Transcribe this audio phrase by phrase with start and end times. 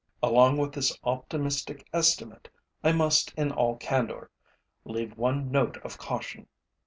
[0.23, 2.49] Along with this optimistic estimate,
[2.83, 4.31] I must in all candor
[4.83, 6.47] leave one note of caution.